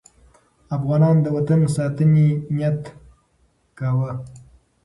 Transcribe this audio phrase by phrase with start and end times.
[0.77, 2.81] افغانان د وطن د ساتنې نیت
[3.77, 4.11] کاوه.